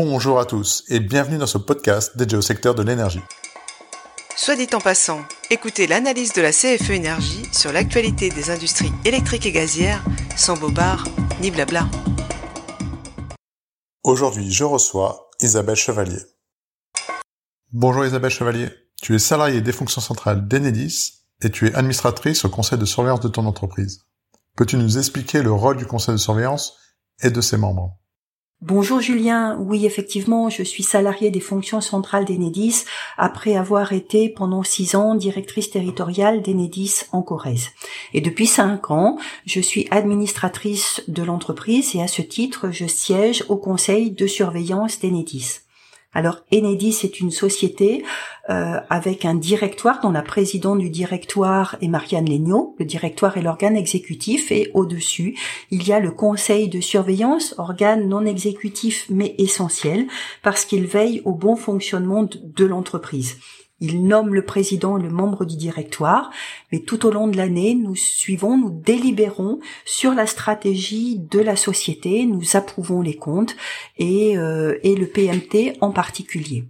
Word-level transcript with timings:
Bonjour 0.00 0.38
à 0.38 0.44
tous 0.44 0.84
et 0.86 1.00
bienvenue 1.00 1.38
dans 1.38 1.48
ce 1.48 1.58
podcast 1.58 2.16
dédié 2.16 2.38
au 2.38 2.40
secteur 2.40 2.76
de 2.76 2.84
l'énergie. 2.84 3.20
Soit 4.36 4.54
dit 4.54 4.68
en 4.72 4.78
passant, 4.78 5.22
écoutez 5.50 5.88
l'analyse 5.88 6.32
de 6.34 6.40
la 6.40 6.52
CFE 6.52 6.90
Énergie 6.90 7.42
sur 7.50 7.72
l'actualité 7.72 8.28
des 8.28 8.50
industries 8.50 8.92
électriques 9.04 9.44
et 9.46 9.50
gazières 9.50 10.04
sans 10.36 10.56
bobards 10.56 11.02
ni 11.40 11.50
blabla. 11.50 11.88
Aujourd'hui, 14.04 14.52
je 14.52 14.62
reçois 14.62 15.30
Isabelle 15.40 15.74
Chevalier. 15.74 16.22
Bonjour 17.72 18.06
Isabelle 18.06 18.30
Chevalier. 18.30 18.68
Tu 19.02 19.16
es 19.16 19.18
salariée 19.18 19.62
des 19.62 19.72
fonctions 19.72 20.00
centrales 20.00 20.46
d'Enedis 20.46 21.24
et 21.42 21.50
tu 21.50 21.66
es 21.66 21.74
administratrice 21.74 22.44
au 22.44 22.50
conseil 22.50 22.78
de 22.78 22.84
surveillance 22.84 23.18
de 23.18 23.28
ton 23.28 23.46
entreprise. 23.46 24.04
Peux-tu 24.54 24.76
nous 24.76 24.96
expliquer 24.96 25.42
le 25.42 25.50
rôle 25.50 25.76
du 25.76 25.86
conseil 25.86 26.14
de 26.14 26.20
surveillance 26.20 26.76
et 27.20 27.30
de 27.30 27.40
ses 27.40 27.56
membres? 27.56 27.98
Bonjour 28.60 29.00
Julien, 29.00 29.56
oui 29.60 29.86
effectivement, 29.86 30.50
je 30.50 30.64
suis 30.64 30.82
salariée 30.82 31.30
des 31.30 31.38
fonctions 31.38 31.80
centrales 31.80 32.24
d'Enedis 32.24 32.86
après 33.16 33.54
avoir 33.54 33.92
été 33.92 34.28
pendant 34.28 34.64
six 34.64 34.96
ans 34.96 35.14
directrice 35.14 35.70
territoriale 35.70 36.42
d'Enedis 36.42 37.04
en 37.12 37.22
Corrèze. 37.22 37.68
Et 38.14 38.20
depuis 38.20 38.48
cinq 38.48 38.90
ans, 38.90 39.16
je 39.46 39.60
suis 39.60 39.86
administratrice 39.92 41.04
de 41.06 41.22
l'entreprise 41.22 41.94
et 41.94 42.02
à 42.02 42.08
ce 42.08 42.20
titre, 42.20 42.70
je 42.72 42.86
siège 42.86 43.44
au 43.48 43.58
conseil 43.58 44.10
de 44.10 44.26
surveillance 44.26 44.98
d'Enedis. 44.98 45.60
Alors 46.14 46.40
Enedis 46.52 47.00
est 47.04 47.20
une 47.20 47.30
société 47.30 48.02
euh, 48.48 48.80
avec 48.88 49.26
un 49.26 49.34
directoire 49.34 50.00
dont 50.00 50.10
la 50.10 50.22
présidente 50.22 50.78
du 50.78 50.88
directoire 50.88 51.76
est 51.82 51.88
Marianne 51.88 52.28
Legnaud. 52.28 52.74
Le 52.78 52.86
directoire 52.86 53.36
est 53.36 53.42
l'organe 53.42 53.76
exécutif 53.76 54.50
et 54.50 54.70
au-dessus, 54.72 55.38
il 55.70 55.86
y 55.86 55.92
a 55.92 56.00
le 56.00 56.10
conseil 56.10 56.68
de 56.68 56.80
surveillance, 56.80 57.54
organe 57.58 58.08
non 58.08 58.24
exécutif 58.24 59.04
mais 59.10 59.34
essentiel 59.36 60.06
parce 60.42 60.64
qu'il 60.64 60.86
veille 60.86 61.20
au 61.26 61.32
bon 61.32 61.56
fonctionnement 61.56 62.26
de 62.42 62.64
l'entreprise. 62.64 63.38
Il 63.80 64.06
nomme 64.06 64.34
le 64.34 64.44
président 64.44 64.98
et 64.98 65.02
le 65.02 65.10
membre 65.10 65.44
du 65.44 65.56
directoire, 65.56 66.30
mais 66.72 66.80
tout 66.80 67.06
au 67.06 67.10
long 67.10 67.28
de 67.28 67.36
l'année, 67.36 67.74
nous 67.74 67.94
suivons, 67.94 68.58
nous 68.58 68.70
délibérons 68.70 69.60
sur 69.84 70.14
la 70.14 70.26
stratégie 70.26 71.18
de 71.18 71.38
la 71.38 71.56
société, 71.56 72.26
nous 72.26 72.56
approuvons 72.56 73.00
les 73.00 73.16
comptes 73.16 73.56
et, 73.96 74.36
euh, 74.36 74.78
et 74.82 74.96
le 74.96 75.06
PMT 75.06 75.78
en 75.80 75.90
particulier. 75.90 76.64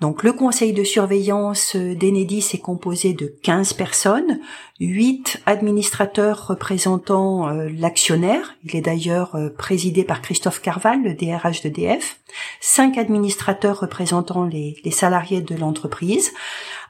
Donc 0.00 0.22
le 0.22 0.32
conseil 0.32 0.72
de 0.72 0.82
surveillance 0.82 1.76
d'Enedis 1.76 2.50
est 2.54 2.60
composé 2.62 3.12
de 3.12 3.26
15 3.42 3.74
personnes, 3.74 4.40
8 4.80 5.42
administrateurs 5.44 6.46
représentant 6.46 7.48
euh, 7.48 7.68
l'actionnaire, 7.76 8.56
il 8.64 8.74
est 8.76 8.80
d'ailleurs 8.80 9.34
euh, 9.34 9.50
présidé 9.50 10.04
par 10.04 10.22
Christophe 10.22 10.62
Carval, 10.62 11.02
le 11.02 11.12
DRH 11.12 11.60
d'EDF, 11.60 12.18
5 12.62 12.96
administrateurs 12.96 13.80
représentant 13.80 14.44
les, 14.44 14.76
les 14.84 14.90
salariés 14.90 15.42
de 15.42 15.54
l'entreprise, 15.54 16.32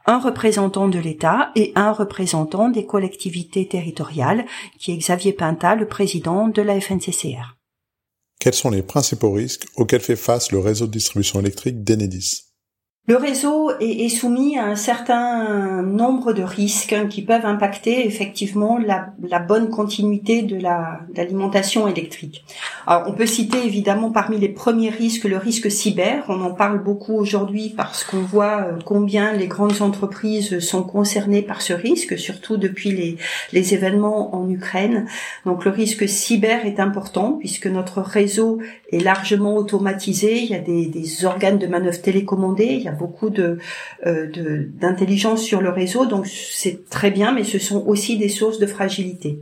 un 0.07 0.21
représentant 0.21 0.87
de 0.89 0.99
l'État 1.01 1.51
et 1.57 1.73
un 1.75 1.91
représentant 1.91 2.69
des 2.69 2.87
collectivités 2.87 3.67
territoriales, 3.67 4.47
qui 4.79 4.93
est 4.93 4.97
Xavier 4.97 5.33
Pinta, 5.33 5.75
le 5.75 5.89
président 5.89 6.47
de 6.47 6.63
la 6.63 6.81
FNCCR. 6.81 7.57
Quels 8.39 8.55
sont 8.55 8.71
les 8.71 8.83
principaux 8.83 9.33
risques 9.33 9.67
auxquels 9.77 10.01
fait 10.01 10.17
face 10.17 10.53
le 10.53 10.61
réseau 10.61 10.87
de 10.87 10.93
distribution 10.93 11.41
électrique 11.41 11.83
d'Enedis? 11.83 12.50
Le 13.07 13.17
réseau 13.17 13.73
est, 13.81 14.09
soumis 14.09 14.57
à 14.57 14.67
un 14.67 14.77
certain 14.77 15.83
nombre 15.83 16.33
de 16.33 16.45
risques 16.45 16.95
qui 17.09 17.23
peuvent 17.23 17.45
impacter 17.45 18.07
effectivement 18.07 18.79
la, 18.79 19.39
bonne 19.41 19.69
continuité 19.69 20.43
de 20.43 20.57
l'alimentation 21.17 21.89
électrique. 21.89 22.45
Alors, 22.87 23.09
on 23.09 23.13
peut 23.13 23.27
citer 23.27 23.67
évidemment 23.67 24.13
parmi 24.13 24.39
les 24.39 24.49
premiers 24.49 24.91
risques 24.91 25.25
le 25.25 25.39
risque 25.39 25.71
cyber. 25.73 26.25
On 26.29 26.41
en 26.41 26.53
parle 26.53 26.85
beaucoup 26.85 27.15
aujourd'hui 27.15 27.75
parce 27.77 28.05
qu'on 28.05 28.21
voit 28.21 28.61
euh, 28.61 28.79
combien 28.85 29.33
les 29.33 29.49
grandes 29.49 29.83
entreprises 29.83 30.61
sont 30.61 30.85
concernées 30.85 31.43
par 31.43 31.63
ce 31.63 31.73
risque, 31.73 32.17
surtout 32.17 32.59
depuis 32.59 32.93
les, 32.93 33.17
les 33.53 33.75
événements 33.75 34.37
en 34.37 34.49
Ukraine. 34.49 35.07
Donc 35.47 35.65
le 35.65 35.73
risque 35.73 36.09
cyber 36.09 36.65
est 36.65 36.79
important 36.79 37.33
puisque 37.33 37.67
notre 37.67 38.03
réseau 38.03 38.61
est 38.91 39.03
largement 39.03 39.57
automatisé. 39.57 40.41
Il 40.41 40.51
y 40.51 40.55
a 40.55 40.59
des, 40.59 40.87
des 40.87 41.25
organes 41.25 41.59
de 41.59 41.67
manœuvre 41.67 42.01
télécommandés. 42.01 42.77
Il 42.79 42.83
y 42.83 42.89
a 42.89 42.93
beaucoup 42.93 43.31
de 43.31 43.59
euh, 44.07 44.29
d'intelligence 44.81 45.43
sur 45.43 45.61
le 45.61 45.71
réseau, 45.71 46.07
donc 46.07 46.27
c'est 46.27 46.89
très 46.89 47.11
bien, 47.11 47.33
mais 47.33 47.45
ce 47.45 47.59
sont 47.59 47.85
aussi 47.87 48.19
des 48.19 48.29
sources 48.29 48.59
de 48.59 48.67
fragilité. 48.67 49.41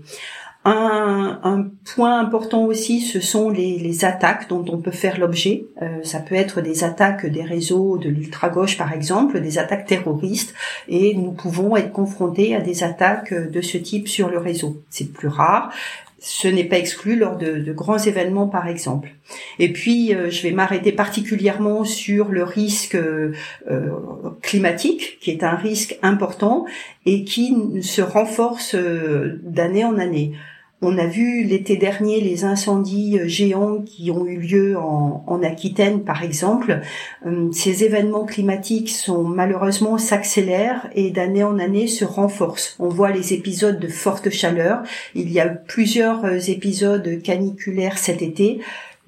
Un, 0.65 1.41
un, 1.45 1.71
point 1.95 2.19
important 2.19 2.65
aussi, 2.65 3.01
ce 3.01 3.21
sont 3.21 3.49
les, 3.49 3.79
les 3.79 4.05
attaques 4.05 4.49
dont 4.49 4.65
on 4.69 4.79
peut 4.79 4.91
faire 4.91 5.19
l'objet. 5.19 5.65
Euh, 5.81 6.03
ça 6.03 6.19
peut 6.19 6.35
être 6.35 6.61
des 6.61 6.85
attaques 6.85 7.25
des 7.25 7.43
réseaux 7.43 7.97
de 7.97 8.09
l'ultra-gauche, 8.11 8.77
par 8.77 8.93
exemple, 8.93 9.41
des 9.41 9.59
attaques 9.59 9.87
terroristes, 9.87 10.55
et 10.89 11.15
nous 11.15 11.31
pouvons 11.31 11.77
être 11.77 11.93
confrontés 11.93 12.55
à 12.55 12.61
des 12.61 12.83
attaques 12.83 13.33
de 13.33 13.61
ce 13.63 13.79
type 13.79 14.09
sur 14.09 14.29
le 14.29 14.39
réseau. 14.39 14.83
C'est 14.91 15.11
plus 15.11 15.29
rare, 15.29 15.73
ce 16.21 16.49
n'est 16.49 16.65
pas 16.65 16.79
exclu 16.79 17.17
lors 17.17 17.37
de, 17.37 17.73
grands 17.73 17.99
événements, 17.99 18.49
par 18.49 18.67
exemple. 18.67 19.11
Et 19.59 19.73
puis, 19.73 20.15
euh, 20.15 20.31
je 20.31 20.43
vais 20.43 20.51
m'arrêter 20.51 20.93
particulièrement 20.93 21.85
sur 21.85 22.29
le 22.29 22.43
risque 22.43 22.97
euh, 22.97 23.33
climatique, 24.43 25.19
qui 25.21 25.31
est 25.31 25.45
un 25.45 25.55
risque 25.55 25.99
important 26.03 26.67
et 27.07 27.25
qui 27.25 27.55
se 27.83 28.03
renforce 28.03 28.75
euh, 28.75 29.39
d'année 29.43 29.85
en 29.85 29.99
année. 29.99 30.33
On 30.81 30.97
a 30.97 31.07
vu 31.07 31.43
l'été 31.43 31.77
dernier 31.77 32.21
les 32.21 32.45
incendies 32.45 33.19
euh, 33.19 33.27
géants 33.27 33.83
qui 33.83 34.13
ont 34.13 34.25
eu 34.27 34.39
lieu 34.39 34.77
en, 34.79 35.43
Aquitaine, 35.43 36.03
par 36.03 36.23
exemple. 36.23 36.81
Euh, 37.27 37.51
ces 37.53 37.85
événements 37.85 38.25
climatiques 38.25 38.91
sont 38.91 39.25
malheureusement 39.25 39.99
s'accélèrent 39.99 40.89
et 40.95 41.11
d'année 41.11 41.45
en 41.45 41.59
année 41.59 41.87
se 41.87 42.05
renforcent. 42.05 42.77
On 42.79 42.89
voit 42.89 43.11
les 43.11 43.35
épisodes 43.35 43.79
de 43.79 43.89
forte 43.89 44.31
chaleur. 44.31 44.83
Il 45.15 45.31
y 45.31 45.41
a 45.41 45.47
eu 45.47 45.57
plusieurs 45.67 46.25
euh, 46.25 46.39
épisodes 46.39 47.23
caniculaires 47.23 47.99
cet 47.99 48.23
été 48.23 48.61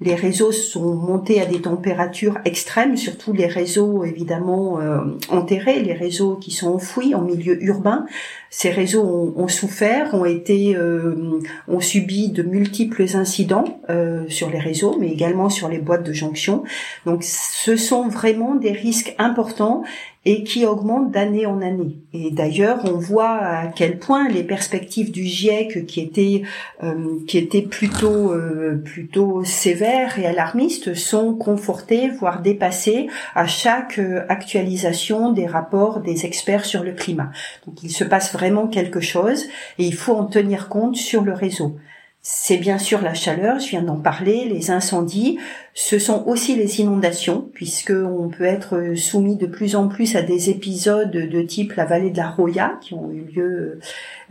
les 0.03 0.15
réseaux 0.15 0.51
sont 0.51 0.95
montés 0.95 1.39
à 1.39 1.45
des 1.45 1.61
températures 1.61 2.39
extrêmes, 2.43 2.97
surtout 2.97 3.33
les 3.33 3.45
réseaux 3.45 4.03
évidemment 4.03 4.79
enterrés, 5.29 5.83
les 5.83 5.93
réseaux 5.93 6.37
qui 6.37 6.49
sont 6.49 6.73
enfouis 6.73 7.13
en 7.13 7.21
milieu 7.21 7.63
urbain 7.63 8.07
ces 8.53 8.69
réseaux 8.69 9.33
ont, 9.37 9.47
souffert, 9.47 10.13
ont 10.13 10.25
été, 10.25 10.75
euh, 10.75 11.39
ont 11.69 11.79
subi 11.79 12.27
de 12.27 12.43
multiples 12.43 13.05
incidents 13.15 13.79
euh, 13.89 14.25
sur 14.27 14.49
les 14.49 14.59
réseaux, 14.59 14.97
mais 14.99 15.07
également 15.07 15.49
sur 15.49 15.69
les 15.69 15.79
boîtes 15.79 16.03
de 16.03 16.11
jonction. 16.11 16.63
Donc, 17.05 17.23
ce 17.23 17.77
sont 17.77 18.09
vraiment 18.09 18.55
des 18.55 18.73
risques 18.73 19.15
importants 19.17 19.83
et 20.23 20.43
qui 20.43 20.67
augmentent 20.67 21.09
d'année 21.09 21.47
en 21.47 21.63
année. 21.63 21.97
Et 22.13 22.29
d'ailleurs, 22.29 22.81
on 22.83 22.99
voit 22.99 23.37
à 23.37 23.67
quel 23.67 23.97
point 23.97 24.29
les 24.29 24.43
perspectives 24.43 25.11
du 25.11 25.23
GIEC, 25.23 25.87
qui 25.87 25.99
étaient 25.99 26.43
euh, 26.83 27.17
qui 27.27 27.39
étaient 27.39 27.63
plutôt 27.63 28.31
plutôt 28.85 29.43
sévères 29.43 30.19
et 30.19 30.27
alarmistes, 30.27 30.93
sont 30.93 31.33
confortées, 31.33 32.09
voire 32.09 32.43
dépassées 32.43 33.07
à 33.33 33.47
chaque 33.47 33.99
actualisation 34.29 35.31
des 35.31 35.47
rapports 35.47 36.01
des 36.01 36.23
experts 36.27 36.65
sur 36.65 36.83
le 36.83 36.91
climat. 36.91 37.31
Donc, 37.65 37.81
il 37.81 37.89
se 37.89 38.03
passe 38.03 38.29
vraiment 38.41 38.67
quelque 38.67 39.01
chose 39.01 39.45
et 39.77 39.85
il 39.85 39.93
faut 39.93 40.15
en 40.15 40.25
tenir 40.25 40.67
compte 40.67 40.95
sur 40.95 41.21
le 41.21 41.31
réseau. 41.31 41.77
C'est 42.23 42.57
bien 42.57 42.77
sûr 42.77 43.01
la 43.01 43.15
chaleur, 43.15 43.59
je 43.59 43.69
viens 43.69 43.81
d'en 43.81 43.95
parler, 43.95 44.45
les 44.47 44.69
incendies, 44.69 45.39
ce 45.73 45.97
sont 45.97 46.23
aussi 46.27 46.55
les 46.55 46.79
inondations, 46.79 47.49
puisque 47.55 47.89
on 47.89 48.29
peut 48.29 48.43
être 48.43 48.93
soumis 48.95 49.37
de 49.37 49.47
plus 49.47 49.75
en 49.75 49.87
plus 49.87 50.15
à 50.15 50.21
des 50.21 50.51
épisodes 50.51 51.09
de 51.09 51.41
type 51.41 51.73
la 51.73 51.85
vallée 51.85 52.11
de 52.11 52.17
la 52.17 52.29
Roya, 52.29 52.77
qui 52.79 52.93
ont 52.93 53.09
eu 53.09 53.21
lieu 53.21 53.79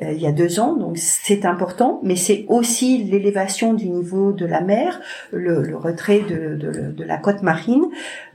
euh, 0.03 0.13
il 0.13 0.21
y 0.21 0.27
a 0.29 0.31
deux 0.31 0.61
ans, 0.61 0.77
donc 0.77 0.99
c'est 0.99 1.45
important, 1.45 2.01
mais 2.05 2.15
c'est 2.15 2.45
aussi 2.47 2.99
l'élévation 3.03 3.75
du 3.75 3.89
niveau 3.89 4.31
de 4.31 4.47
la 4.47 4.61
mer, 4.61 5.01
le, 5.33 5.77
retrait 5.77 6.21
de, 6.21 6.55
de, 6.55 7.05
la 7.05 7.17
côte 7.17 7.43
marine. 7.43 7.87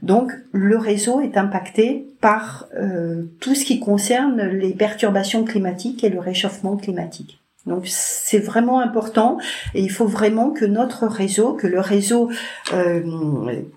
Donc 0.02 0.32
le 0.52 0.76
réseau 0.76 1.22
est 1.22 1.38
impacté 1.38 2.06
par 2.20 2.68
euh, 2.76 3.22
tout 3.40 3.54
ce 3.54 3.64
qui 3.64 3.80
concerne 3.80 4.42
les 4.42 4.74
perturbations 4.74 5.44
climatiques 5.44 6.04
et 6.04 6.10
le 6.10 6.20
réchauffement 6.20 6.76
climatique. 6.76 7.40
Donc 7.66 7.82
c'est 7.86 8.38
vraiment 8.38 8.80
important 8.80 9.38
et 9.74 9.82
il 9.82 9.90
faut 9.90 10.06
vraiment 10.06 10.50
que 10.50 10.64
notre 10.64 11.06
réseau, 11.06 11.54
que 11.54 11.66
le 11.66 11.80
réseau 11.80 12.30
euh, 12.72 13.02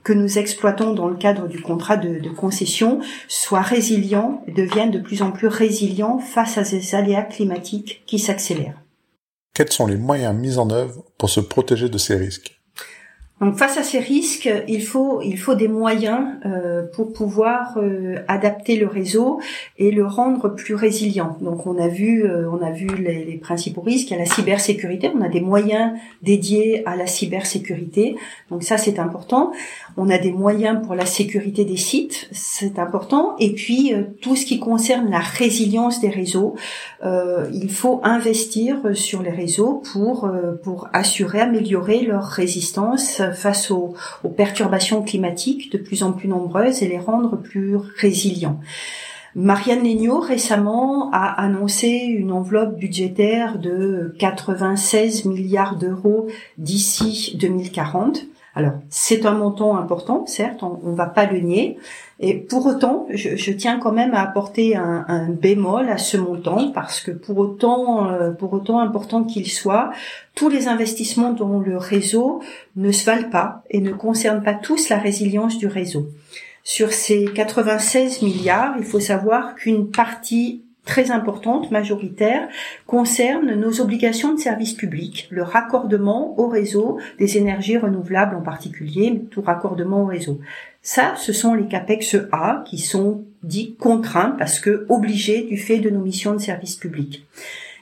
que 0.03 0.13
nous 0.13 0.37
exploitons 0.37 0.93
dans 0.93 1.07
le 1.07 1.15
cadre 1.15 1.47
du 1.47 1.59
contrat 1.61 1.97
de, 1.97 2.19
de, 2.19 2.29
concession 2.29 2.99
soit 3.27 3.61
résilient, 3.61 4.43
devienne 4.47 4.91
de 4.91 4.99
plus 4.99 5.23
en 5.23 5.31
plus 5.31 5.47
résilient 5.47 6.19
face 6.19 6.59
à 6.59 6.63
ces 6.63 6.93
aléas 6.93 7.23
climatiques 7.23 8.03
qui 8.05 8.19
s'accélèrent. 8.19 8.79
Quels 9.55 9.71
sont 9.71 9.87
les 9.87 9.97
moyens 9.97 10.35
mis 10.35 10.57
en 10.57 10.69
œuvre 10.69 11.03
pour 11.17 11.29
se 11.29 11.39
protéger 11.39 11.89
de 11.89 11.97
ces 11.97 12.15
risques? 12.15 12.58
Donc 13.41 13.57
face 13.57 13.77
à 13.77 13.83
ces 13.83 13.99
risques, 13.99 14.51
il 14.67 14.83
faut 14.83 15.21
il 15.21 15.37
faut 15.37 15.55
des 15.55 15.69
moyens 15.69 16.25
euh, 16.45 16.83
pour 16.93 17.13
pouvoir 17.13 17.77
euh, 17.77 18.17
adapter 18.27 18.75
le 18.75 18.87
réseau 18.87 19.39
et 19.77 19.91
le 19.91 20.05
rendre 20.05 20.49
plus 20.49 20.75
résilient. 20.75 21.37
Donc 21.39 21.65
on 21.65 21.77
a 21.77 21.87
vu 21.87 22.25
euh, 22.25 22.49
on 22.51 22.61
a 22.61 22.71
vu 22.71 22.87
les, 22.87 23.23
les, 23.23 23.37
principaux 23.37 23.79
risques, 23.79 24.11
a 24.11 24.17
la 24.17 24.25
cybersécurité, 24.25 25.09
on 25.15 25.21
a 25.21 25.29
des 25.29 25.39
moyens 25.39 25.93
dédiés 26.21 26.83
à 26.85 26.97
la 26.97 27.07
cybersécurité. 27.07 28.17
Donc 28.51 28.63
ça 28.63 28.77
c'est 28.77 28.99
important. 28.99 29.53
On 29.95 30.09
a 30.09 30.17
des 30.17 30.33
moyens 30.33 30.85
pour 30.85 30.95
la 30.95 31.05
sécurité 31.05 31.63
des 31.63 31.77
sites, 31.77 32.27
c'est 32.31 32.77
important. 32.77 33.35
Et 33.39 33.53
puis 33.53 33.93
tout 34.21 34.35
ce 34.35 34.45
qui 34.45 34.59
concerne 34.59 35.09
la 35.09 35.19
résilience 35.19 36.01
des 36.01 36.09
réseaux, 36.09 36.55
il 37.03 37.71
faut 37.71 37.99
investir 38.03 38.77
sur 38.93 39.21
les 39.21 39.31
réseaux 39.31 39.81
pour 39.93 40.29
pour 40.63 40.87
assurer 40.93 41.41
améliorer 41.41 42.01
leur 42.01 42.23
résistance 42.23 43.21
face 43.31 43.71
aux, 43.71 43.95
perturbations 44.35 45.01
climatiques 45.03 45.71
de 45.71 45.77
plus 45.77 46.03
en 46.03 46.11
plus 46.11 46.27
nombreuses 46.27 46.83
et 46.83 46.87
les 46.87 46.99
rendre 46.99 47.37
plus 47.37 47.75
résilients. 47.75 48.59
Marianne 49.35 49.83
Legnaud 49.83 50.19
récemment 50.19 51.11
a 51.11 51.25
annoncé 51.41 51.87
une 51.87 52.31
enveloppe 52.31 52.77
budgétaire 52.77 53.59
de 53.59 54.15
96 54.17 55.25
milliards 55.25 55.75
d'euros 55.75 56.27
d'ici 56.57 57.37
2040 57.39 58.25
alors, 58.59 58.73
c'est 58.89 59.25
un 59.25 59.31
montant 59.31 59.77
important, 59.77 60.25
certes, 60.25 60.63
on, 60.63 60.89
ne 60.89 60.93
va 60.93 61.05
pas 61.05 61.25
le 61.25 61.39
nier. 61.39 61.77
Et 62.19 62.35
pour 62.35 62.65
autant, 62.65 63.07
je, 63.09 63.51
tiens 63.53 63.79
quand 63.79 63.93
même 63.93 64.13
à 64.13 64.21
apporter 64.21 64.75
un, 64.75 65.29
bémol 65.29 65.87
à 65.87 65.97
ce 65.97 66.17
montant 66.17 66.73
parce 66.73 66.99
que 66.99 67.11
pour 67.11 67.37
autant, 67.37 68.11
euh, 68.11 68.31
pour 68.31 68.51
autant 68.51 68.81
important 68.81 69.23
qu'il 69.23 69.49
soit, 69.49 69.91
tous 70.35 70.49
les 70.49 70.67
investissements 70.67 71.31
dans 71.31 71.59
le 71.59 71.77
réseau 71.77 72.41
ne 72.75 72.91
se 72.91 73.05
valent 73.05 73.29
pas 73.29 73.63
et 73.69 73.79
ne 73.79 73.93
concernent 73.93 74.43
pas 74.43 74.55
tous 74.55 74.89
la 74.89 74.97
résilience 74.97 75.57
du 75.57 75.67
réseau. 75.67 76.09
Sur 76.65 76.91
ces 76.91 77.29
96 77.33 78.21
milliards, 78.21 78.75
il 78.77 78.83
faut 78.83 78.99
savoir 78.99 79.55
qu'une 79.55 79.89
partie 79.89 80.63
très 80.89 81.11
importante, 81.11 81.69
majoritaire, 81.69 82.47
concerne 82.87 83.53
nos 83.53 83.79
obligations 83.79 84.33
de 84.33 84.39
service 84.39 84.73
public, 84.73 85.27
le 85.29 85.43
raccordement 85.43 86.33
au 86.39 86.47
réseau 86.47 86.97
des 87.19 87.37
énergies 87.37 87.77
renouvelables 87.77 88.35
en 88.35 88.41
particulier, 88.41 89.21
tout 89.29 89.43
raccordement 89.43 90.01
au 90.01 90.07
réseau. 90.07 90.41
Ça, 90.81 91.13
ce 91.15 91.31
sont 91.31 91.53
les 91.53 91.67
CAPEX 91.67 92.17
A 92.31 92.63
qui 92.65 92.79
sont 92.79 93.23
dits 93.43 93.75
contraints 93.75 94.35
parce 94.39 94.59
que 94.59 94.87
obligés 94.89 95.43
du 95.43 95.57
fait 95.57 95.77
de 95.77 95.91
nos 95.91 96.01
missions 96.01 96.33
de 96.33 96.41
service 96.41 96.75
public. 96.75 97.23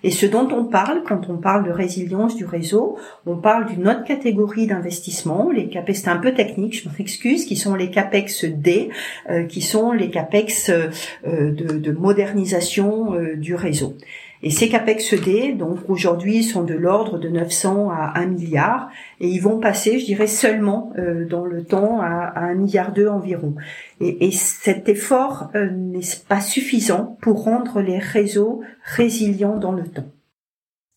Et 0.08 0.12
ce 0.12 0.26
dont 0.26 0.48
on 0.54 0.64
parle 0.64 1.04
quand 1.04 1.30
on 1.30 1.36
parle 1.36 1.66
de 1.66 1.70
résilience 1.70 2.38
du 2.38 2.46
réseau, 2.46 2.98
on 3.26 3.36
parle 3.36 3.66
d'une 3.66 3.90
autre 3.90 4.06
catégorie 4.06 4.66
d'investissement, 4.66 5.52
les 5.52 5.68
capex, 5.68 6.02
c'est 6.02 6.10
un 6.10 6.16
peu 6.16 6.34
technique, 6.34 6.82
je 6.82 6.88
m'en 6.88 6.96
excuse, 6.98 7.44
qui 7.44 7.58
sont 7.58 7.76
les 7.76 7.92
capex 7.92 8.46
D, 8.46 8.90
euh, 9.30 9.44
qui 9.44 9.62
sont 9.62 9.92
les 9.92 10.10
capex 10.10 10.70
euh, 10.70 10.88
de, 11.26 11.78
de, 11.78 11.92
modernisation 11.92 13.16
euh, 13.16 13.36
du 13.36 13.54
réseau. 13.54 13.98
Et 14.44 14.52
ces 14.52 14.70
capex 14.70 15.14
D, 15.14 15.54
donc 15.54 15.80
aujourd'hui, 15.88 16.44
sont 16.44 16.64
de 16.64 16.74
l'ordre 16.74 17.18
de 17.18 17.30
900 17.30 17.90
à 17.90 18.20
1 18.20 18.28
milliard, 18.28 18.90
et 19.20 19.28
ils 19.28 19.42
vont 19.42 19.60
passer, 19.60 20.00
je 20.00 20.06
dirais, 20.06 20.28
seulement 20.28 20.92
euh, 20.98 21.28
dans 21.28 21.46
le 21.46 21.64
temps 21.64 22.00
à, 22.02 22.06
à 22.06 22.42
1 22.46 22.56
milliard 22.56 22.94
2 22.94 23.08
environ. 23.08 23.56
Et, 24.00 24.28
et 24.28 24.32
cet 24.32 24.90
effort 24.90 25.50
euh, 25.56 25.70
n'est 25.72 26.02
pas 26.28 26.42
suffisant 26.42 27.18
pour 27.22 27.44
rendre 27.44 27.82
les 27.82 28.00
réseaux 28.00 28.62
résilients 28.84 29.58
dans 29.58 29.72
le 29.72 29.88
temps. 29.88 30.08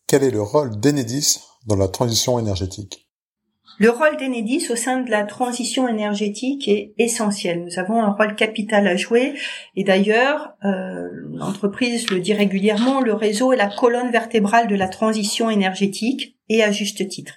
Quel 0.07 0.23
est 0.23 0.31
le 0.31 0.41
rôle 0.41 0.79
d'Enedis 0.79 1.39
dans 1.65 1.77
la 1.77 1.87
transition 1.87 2.37
énergétique? 2.37 3.07
Le 3.77 3.89
rôle 3.89 4.17
d'Enedis 4.17 4.67
au 4.69 4.75
sein 4.75 5.01
de 5.01 5.09
la 5.09 5.23
transition 5.23 5.87
énergétique 5.87 6.67
est 6.67 6.93
essentiel. 6.97 7.63
Nous 7.63 7.79
avons 7.79 8.01
un 8.01 8.11
rôle 8.11 8.35
capital 8.35 8.87
à 8.87 8.95
jouer 8.95 9.33
et 9.75 9.83
d'ailleurs, 9.83 10.53
euh, 10.63 11.09
l'entreprise 11.33 12.09
le 12.09 12.19
dit 12.19 12.33
régulièrement, 12.33 13.01
le 13.01 13.13
réseau 13.13 13.53
est 13.53 13.57
la 13.57 13.69
colonne 13.69 14.11
vertébrale 14.11 14.67
de 14.67 14.75
la 14.75 14.87
transition 14.87 15.49
énergétique 15.49 16.37
et 16.49 16.63
à 16.63 16.71
juste 16.71 17.07
titre, 17.07 17.35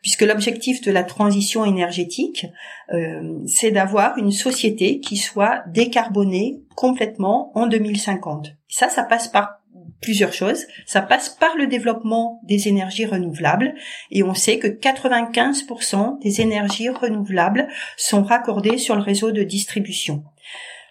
puisque 0.00 0.22
l'objectif 0.22 0.80
de 0.80 0.90
la 0.90 1.04
transition 1.04 1.66
énergétique, 1.66 2.46
euh, 2.94 3.38
c'est 3.46 3.70
d'avoir 3.70 4.16
une 4.16 4.32
société 4.32 5.00
qui 5.00 5.18
soit 5.18 5.62
décarbonée 5.66 6.62
complètement 6.74 7.52
en 7.54 7.66
2050. 7.66 8.48
Ça, 8.68 8.88
ça 8.88 9.02
passe 9.02 9.28
par 9.28 9.60
plusieurs 10.00 10.32
choses. 10.32 10.64
Ça 10.86 11.02
passe 11.02 11.28
par 11.28 11.56
le 11.56 11.66
développement 11.66 12.40
des 12.44 12.68
énergies 12.68 13.06
renouvelables 13.06 13.74
et 14.10 14.22
on 14.22 14.34
sait 14.34 14.58
que 14.58 14.68
95% 14.68 16.20
des 16.20 16.40
énergies 16.40 16.88
renouvelables 16.88 17.68
sont 17.96 18.22
raccordées 18.22 18.78
sur 18.78 18.96
le 18.96 19.02
réseau 19.02 19.32
de 19.32 19.42
distribution. 19.42 20.24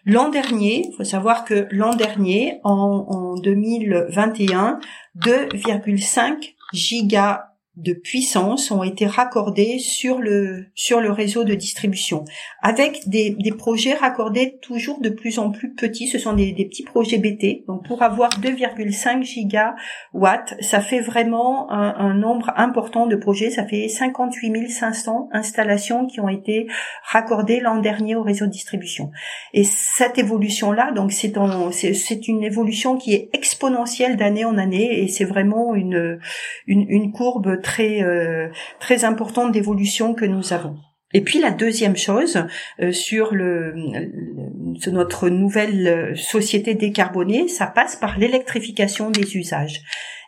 L'an 0.06 0.30
dernier, 0.30 0.88
il 0.90 0.96
faut 0.98 1.06
savoir 1.06 1.46
que 1.46 1.68
l'an 1.72 1.96
dernier, 1.96 2.60
en, 2.64 3.06
en 3.08 3.36
2021, 3.36 4.80
2,5 5.18 6.56
gigas 6.74 7.53
de 7.76 7.94
puissance 7.94 8.70
ont 8.70 8.84
été 8.84 9.08
raccordés 9.08 9.80
sur 9.80 10.20
le 10.20 10.66
sur 10.76 11.02
le 11.02 11.12
réseau 11.12 11.44
de 11.44 11.56
distribution. 11.56 12.24
Avec 12.62 13.10
des, 13.10 13.32
des 13.32 13.52
projets 13.52 13.96
raccordés 13.96 14.60
toujours 14.62 15.02
de 15.02 15.10
plus 15.10 15.40
en 15.40 15.50
plus 15.50 15.74
petits 15.74 16.06
ce 16.06 16.20
sont 16.20 16.34
des, 16.34 16.52
des 16.52 16.66
petits 16.66 16.84
projets 16.84 17.18
BT 17.18 17.66
donc 17.68 17.84
pour 17.88 18.04
avoir 18.04 18.30
2,5 18.40 19.24
gigawatts 19.24 20.54
ça 20.62 20.82
fait 20.82 21.00
vraiment 21.00 21.72
un, 21.72 21.96
un, 21.98 22.14
nombre 22.14 22.54
important 22.58 23.08
de 23.08 23.16
projets. 23.16 23.50
Ça 23.50 23.66
fait 23.66 23.88
58 23.88 24.70
500 24.70 25.30
installations 25.32 26.06
qui 26.06 26.20
ont 26.20 26.30
été 26.30 26.68
raccordées 27.10 27.60
l'an 27.60 27.78
dernier 27.78 28.16
au 28.16 28.22
réseau 28.22 28.46
de 28.46 28.52
distribution. 28.52 29.10
Et 29.54 29.64
cette 29.64 30.20
évolution 30.20 30.72
là 30.72 30.92
donc 30.92 31.12
c'est 31.12 31.34
c'est 31.72 32.28
une 32.28 32.44
évolution 32.44 32.98
qui 32.98 33.16
est 33.16 33.30
exponentielle 33.34 34.16
d'année 34.16 34.46
en 34.46 34.60
année 34.60 35.02
et 35.02 35.08
c'est 35.08 35.26
vraiment 35.26 35.74
une, 35.74 36.20
une 36.68 36.86
une 36.88 37.12
courbe 37.12 37.63
très 37.64 38.04
euh, 38.04 38.50
très 38.80 39.06
importante 39.06 39.52
d'évolution 39.52 40.14
que 40.14 40.26
nous 40.26 40.54
avons. 40.54 40.78
Et 41.16 41.22
puis 41.22 41.40
la 41.40 41.52
deuxième 41.52 41.96
chose 41.96 42.44
euh, 42.82 42.92
sur 42.92 43.34
notre 43.34 45.30
nouvelle 45.30 46.18
société 46.18 46.74
décarbonée, 46.74 47.48
ça 47.48 47.68
passe 47.68 47.96
par 47.96 48.18
l'électrification 48.18 49.10
des 49.10 49.38
usages. 49.38 49.82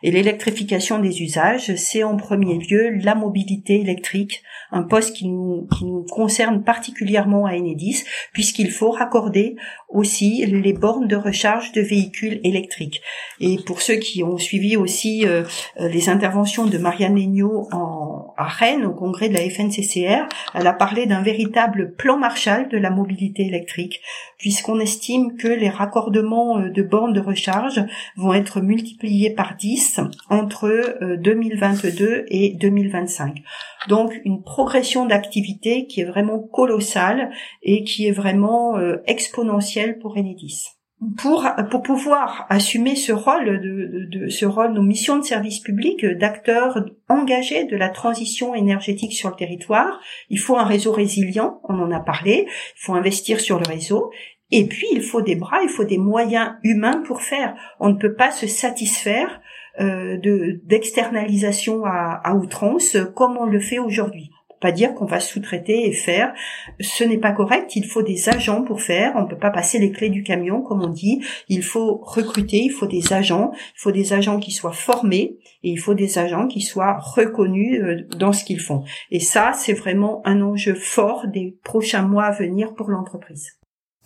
Et 0.06 0.12
l'électrification 0.12 1.00
des 1.00 1.20
usages, 1.20 1.74
c'est 1.74 2.04
en 2.04 2.16
premier 2.16 2.58
lieu 2.58 2.90
la 3.02 3.16
mobilité 3.16 3.80
électrique, 3.80 4.44
un 4.70 4.84
poste 4.84 5.16
qui 5.16 5.26
nous, 5.26 5.66
qui 5.76 5.84
nous 5.84 6.04
concerne 6.04 6.62
particulièrement 6.62 7.44
à 7.44 7.56
Enedis, 7.56 8.04
puisqu'il 8.32 8.70
faut 8.70 8.92
raccorder 8.92 9.56
aussi 9.88 10.46
les 10.46 10.72
bornes 10.72 11.08
de 11.08 11.16
recharge 11.16 11.72
de 11.72 11.80
véhicules 11.80 12.40
électriques. 12.44 13.02
Et 13.40 13.56
pour 13.66 13.82
ceux 13.82 13.96
qui 13.96 14.22
ont 14.22 14.38
suivi 14.38 14.76
aussi 14.76 15.26
euh, 15.26 15.42
euh, 15.80 15.88
les 15.88 16.08
interventions 16.08 16.66
de 16.66 16.78
Marianne 16.78 17.16
Legnaud 17.16 17.66
en, 17.72 18.32
à 18.36 18.44
Rennes, 18.44 18.86
au 18.86 18.92
congrès 18.92 19.28
de 19.28 19.34
la 19.34 19.50
FNCCR, 19.50 20.28
elle 20.54 20.66
a 20.68 20.72
parlé 20.72 21.06
d'un 21.06 21.22
véritable 21.22 21.96
plan 21.96 22.16
Marshall 22.16 22.68
de 22.68 22.78
la 22.78 22.90
mobilité 22.90 23.44
électrique, 23.44 24.00
puisqu'on 24.38 24.78
estime 24.78 25.36
que 25.36 25.48
les 25.48 25.68
raccordements 25.68 26.58
euh, 26.58 26.70
de 26.70 26.82
bornes 26.82 27.12
de 27.12 27.20
recharge 27.20 27.84
vont 28.16 28.34
être 28.34 28.60
multipliés 28.60 29.30
par 29.30 29.56
10 29.56 29.95
entre 30.30 31.16
2022 31.16 32.26
et 32.28 32.54
2025. 32.54 33.42
Donc 33.88 34.12
une 34.24 34.42
progression 34.42 35.06
d'activité 35.06 35.86
qui 35.86 36.00
est 36.00 36.04
vraiment 36.04 36.38
colossale 36.40 37.30
et 37.62 37.84
qui 37.84 38.06
est 38.06 38.12
vraiment 38.12 38.78
exponentielle 39.06 39.98
pour 39.98 40.16
Enedis 40.16 40.76
pour 41.18 41.46
pour 41.70 41.82
pouvoir 41.82 42.46
assumer 42.48 42.96
ce 42.96 43.12
rôle 43.12 43.60
de, 43.60 44.06
de, 44.10 44.28
ce 44.28 44.46
rôle 44.46 44.72
nos 44.72 44.82
missions 44.82 45.18
de 45.18 45.24
service 45.24 45.60
public 45.60 46.04
d'acteurs 46.06 46.86
engagés 47.08 47.64
de 47.64 47.76
la 47.76 47.90
transition 47.90 48.54
énergétique 48.54 49.12
sur 49.12 49.28
le 49.28 49.36
territoire 49.36 50.00
il 50.30 50.38
faut 50.38 50.56
un 50.56 50.64
réseau 50.64 50.92
résilient 50.92 51.60
on 51.64 51.78
en 51.80 51.90
a 51.90 52.00
parlé 52.00 52.46
il 52.48 52.80
faut 52.80 52.94
investir 52.94 53.40
sur 53.40 53.58
le 53.58 53.68
réseau 53.68 54.10
et 54.50 54.66
puis 54.66 54.86
il 54.92 55.02
faut 55.02 55.20
des 55.20 55.36
bras 55.36 55.62
il 55.62 55.68
faut 55.68 55.84
des 55.84 55.98
moyens 55.98 56.52
humains 56.62 57.02
pour 57.06 57.20
faire 57.20 57.54
on 57.78 57.90
ne 57.90 57.98
peut 57.98 58.14
pas 58.14 58.30
se 58.30 58.46
satisfaire 58.46 59.28
euh, 59.28 59.40
de 59.78 60.60
d'externalisation 60.64 61.84
à, 61.84 62.20
à 62.24 62.34
outrance 62.34 62.96
comme 63.14 63.36
on 63.36 63.46
le 63.46 63.60
fait 63.60 63.78
aujourd'hui 63.78 64.30
pas 64.60 64.72
dire 64.72 64.94
qu'on 64.94 65.06
va 65.06 65.20
sous-traiter 65.20 65.86
et 65.86 65.92
faire. 65.92 66.32
Ce 66.80 67.04
n'est 67.04 67.18
pas 67.18 67.32
correct. 67.32 67.76
Il 67.76 67.86
faut 67.86 68.02
des 68.02 68.28
agents 68.28 68.62
pour 68.62 68.80
faire. 68.80 69.12
On 69.16 69.22
ne 69.22 69.28
peut 69.28 69.38
pas 69.38 69.50
passer 69.50 69.78
les 69.78 69.92
clés 69.92 70.08
du 70.08 70.22
camion, 70.22 70.62
comme 70.62 70.82
on 70.82 70.88
dit. 70.88 71.22
Il 71.48 71.62
faut 71.62 72.00
recruter. 72.02 72.58
Il 72.58 72.70
faut 72.70 72.86
des 72.86 73.12
agents. 73.12 73.52
Il 73.54 73.80
faut 73.80 73.92
des 73.92 74.12
agents 74.12 74.38
qui 74.38 74.52
soient 74.52 74.72
formés 74.72 75.38
et 75.62 75.70
il 75.70 75.76
faut 75.76 75.94
des 75.94 76.18
agents 76.18 76.48
qui 76.48 76.62
soient 76.62 76.98
reconnus 76.98 77.80
euh, 77.80 78.06
dans 78.16 78.32
ce 78.32 78.44
qu'ils 78.44 78.60
font. 78.60 78.84
Et 79.10 79.20
ça, 79.20 79.52
c'est 79.54 79.72
vraiment 79.72 80.22
un 80.24 80.40
enjeu 80.40 80.74
fort 80.74 81.26
des 81.26 81.58
prochains 81.62 82.02
mois 82.02 82.24
à 82.24 82.32
venir 82.32 82.74
pour 82.74 82.88
l'entreprise. 82.88 83.52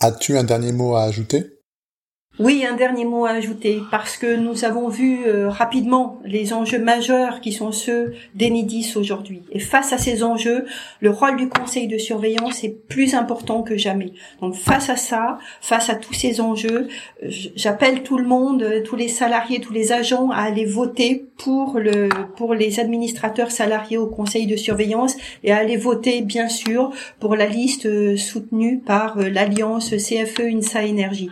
As-tu 0.01 0.37
un 0.37 0.45
dernier 0.45 0.73
mot 0.73 0.95
à 0.95 1.03
ajouter? 1.03 1.60
Oui, 2.43 2.65
un 2.67 2.75
dernier 2.75 3.05
mot 3.05 3.27
à 3.27 3.33
ajouter, 3.33 3.83
parce 3.91 4.17
que 4.17 4.35
nous 4.35 4.65
avons 4.65 4.89
vu 4.89 5.27
euh, 5.27 5.51
rapidement 5.51 6.19
les 6.25 6.55
enjeux 6.55 6.79
majeurs 6.79 7.43
qui 7.43 7.53
sont 7.53 7.71
ceux 7.71 8.15
d'Enidis 8.35 8.95
aujourd'hui. 8.97 9.43
Et 9.53 9.59
face 9.59 9.93
à 9.93 9.99
ces 9.99 10.23
enjeux, 10.25 10.65
le 11.01 11.11
rôle 11.11 11.37
du 11.37 11.51
conseil 11.51 11.87
de 11.87 11.99
surveillance 11.99 12.65
est 12.65 12.71
plus 12.89 13.15
important 13.15 13.63
que 13.63 13.77
jamais. 13.77 14.15
Donc 14.41 14.55
face 14.55 14.89
à 14.89 14.97
ça, 14.97 15.37
face 15.61 15.91
à 15.91 15.97
tous 15.97 16.15
ces 16.15 16.41
enjeux, 16.41 16.89
j'appelle 17.23 18.03
tout 18.05 18.17
le 18.17 18.27
monde, 18.27 18.65
tous 18.87 18.97
les 18.97 19.09
salariés, 19.09 19.61
tous 19.61 19.75
les 19.75 19.93
agents 19.93 20.31
à 20.31 20.41
aller 20.41 20.65
voter 20.65 21.27
pour 21.37 21.79
le 21.79 22.09
pour 22.37 22.55
les 22.55 22.81
administrateurs 22.81 23.51
salariés 23.51 23.99
au 23.99 24.07
conseil 24.07 24.47
de 24.47 24.57
surveillance 24.57 25.15
et 25.45 25.53
à 25.53 25.59
aller 25.59 25.77
voter 25.77 26.23
bien 26.23 26.49
sûr 26.49 26.91
pour 27.19 27.37
la 27.37 27.47
liste 27.47 27.85
euh, 27.85 28.17
soutenue 28.17 28.79
par 28.79 29.19
euh, 29.19 29.29
l'alliance 29.29 29.91
CFE 29.91 30.41
INSA 30.41 30.85
Énergie 30.85 31.31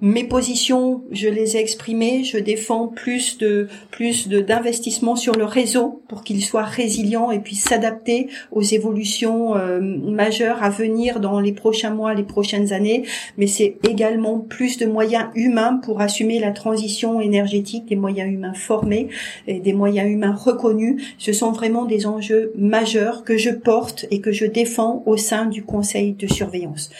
mes 0.00 0.24
positions, 0.24 1.02
je 1.10 1.28
les 1.28 1.56
ai 1.56 1.60
exprimées. 1.60 2.22
Je 2.22 2.38
défends 2.38 2.86
plus 2.86 3.38
de 3.38 3.68
plus 3.90 4.28
de 4.28 4.40
d'investissement 4.40 5.16
sur 5.16 5.34
le 5.34 5.44
réseau 5.44 6.02
pour 6.08 6.22
qu'il 6.22 6.42
soit 6.44 6.62
résilient 6.62 7.30
et 7.30 7.40
puisse 7.40 7.64
s'adapter 7.64 8.28
aux 8.52 8.62
évolutions 8.62 9.56
euh, 9.56 9.80
majeures 9.80 10.62
à 10.62 10.70
venir 10.70 11.18
dans 11.18 11.40
les 11.40 11.52
prochains 11.52 11.90
mois, 11.90 12.14
les 12.14 12.22
prochaines 12.22 12.72
années. 12.72 13.04
Mais 13.38 13.48
c'est 13.48 13.76
également 13.88 14.38
plus 14.38 14.78
de 14.78 14.86
moyens 14.86 15.26
humains 15.34 15.80
pour 15.82 16.00
assumer 16.00 16.38
la 16.38 16.52
transition 16.52 17.20
énergétique, 17.20 17.86
des 17.86 17.96
moyens 17.96 18.32
humains 18.32 18.54
formés 18.54 19.08
et 19.48 19.58
des 19.58 19.72
moyens 19.72 20.08
humains 20.08 20.34
reconnus. 20.34 21.02
Ce 21.18 21.32
sont 21.32 21.50
vraiment 21.50 21.86
des 21.86 22.06
enjeux 22.06 22.52
majeurs 22.56 23.24
que 23.24 23.36
je 23.36 23.50
porte 23.50 24.06
et 24.10 24.20
que 24.20 24.30
je 24.30 24.46
défends 24.46 25.02
au 25.06 25.16
sein 25.16 25.46
du 25.46 25.64
Conseil 25.64 26.12
de 26.12 26.26
surveillance. 26.26 26.90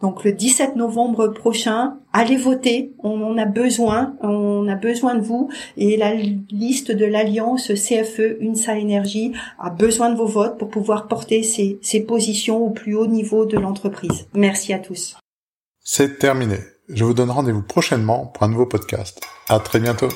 Donc 0.00 0.24
le 0.24 0.32
17 0.32 0.76
novembre 0.76 1.28
prochain, 1.28 1.98
allez 2.12 2.36
voter, 2.36 2.92
on 3.00 3.36
a 3.36 3.46
besoin, 3.46 4.14
on 4.20 4.68
a 4.68 4.76
besoin 4.76 5.16
de 5.16 5.20
vous 5.20 5.50
et 5.76 5.96
la 5.96 6.14
liste 6.14 6.92
de 6.92 7.04
l'alliance 7.04 7.72
CFE 7.72 8.40
UNSA 8.40 8.78
Énergie 8.78 9.32
a 9.58 9.70
besoin 9.70 10.10
de 10.10 10.16
vos 10.16 10.26
votes 10.26 10.58
pour 10.58 10.68
pouvoir 10.68 11.08
porter 11.08 11.42
ses, 11.42 11.78
ses 11.82 12.00
positions 12.00 12.64
au 12.64 12.70
plus 12.70 12.94
haut 12.94 13.06
niveau 13.08 13.44
de 13.44 13.58
l'entreprise. 13.58 14.28
Merci 14.34 14.72
à 14.72 14.78
tous. 14.78 15.16
C'est 15.80 16.18
terminé. 16.18 16.58
Je 16.88 17.04
vous 17.04 17.14
donne 17.14 17.30
rendez-vous 17.30 17.62
prochainement 17.62 18.26
pour 18.26 18.44
un 18.44 18.48
nouveau 18.48 18.66
podcast. 18.66 19.20
À 19.48 19.58
très 19.58 19.80
bientôt. 19.80 20.08